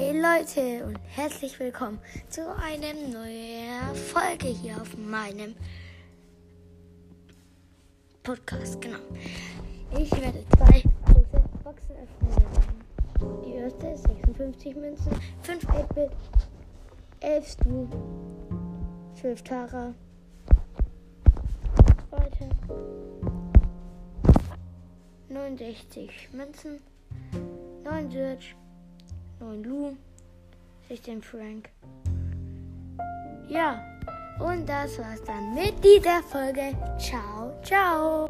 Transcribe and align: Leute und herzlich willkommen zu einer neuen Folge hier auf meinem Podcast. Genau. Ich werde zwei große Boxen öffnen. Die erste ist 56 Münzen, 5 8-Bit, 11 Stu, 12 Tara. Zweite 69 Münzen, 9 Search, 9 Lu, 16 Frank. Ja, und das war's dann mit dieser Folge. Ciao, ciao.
Leute 0.00 0.86
und 0.86 0.98
herzlich 1.14 1.60
willkommen 1.60 2.00
zu 2.30 2.40
einer 2.56 2.94
neuen 2.94 3.94
Folge 3.94 4.48
hier 4.48 4.80
auf 4.80 4.96
meinem 4.96 5.54
Podcast. 8.22 8.80
Genau. 8.80 8.96
Ich 9.98 10.10
werde 10.12 10.42
zwei 10.56 10.82
große 11.04 11.44
Boxen 11.62 11.96
öffnen. 11.96 13.44
Die 13.44 13.52
erste 13.52 13.88
ist 13.88 14.04
56 14.04 14.74
Münzen, 14.74 15.12
5 15.42 15.66
8-Bit, 15.66 16.10
11 17.20 17.46
Stu, 17.46 17.88
12 19.20 19.42
Tara. 19.42 19.94
Zweite 22.08 22.48
69 25.28 26.30
Münzen, 26.32 26.80
9 27.84 28.10
Search, 28.10 28.56
9 29.40 29.62
Lu, 29.64 29.96
16 30.88 31.22
Frank. 31.22 31.70
Ja, 33.48 33.82
und 34.38 34.68
das 34.68 34.98
war's 34.98 35.22
dann 35.24 35.54
mit 35.54 35.74
dieser 35.82 36.22
Folge. 36.22 36.76
Ciao, 36.98 37.58
ciao. 37.62 38.28